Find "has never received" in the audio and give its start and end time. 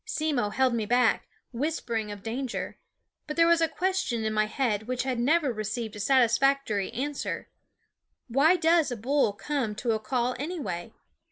5.03-5.95